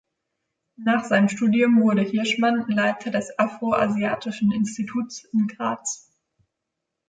[0.79, 6.09] Nach seinem Studium wurde Hirschmann Leiter des Afro-Asiatischen Instituts in Graz.